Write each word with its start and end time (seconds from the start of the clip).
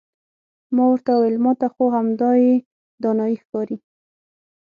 ما 0.75 0.83
ورته 0.91 1.11
وویل 1.13 1.37
ما 1.45 1.51
ته 1.59 1.67
خو 1.73 1.83
همدایې 1.97 2.53
دانایي 3.03 3.35
ښکاري. 3.41 3.77